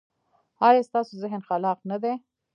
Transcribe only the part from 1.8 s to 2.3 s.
نه دی؟